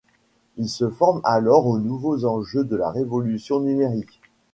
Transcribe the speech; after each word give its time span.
Il 0.57 0.67
se 0.67 0.89
forme 0.89 1.21
alors 1.23 1.67
aux 1.67 1.77
nouveaux 1.77 2.25
enjeux 2.25 2.63
de 2.63 2.75
la 2.75 2.89
révolution 2.89 3.59
numérique. 3.59 4.19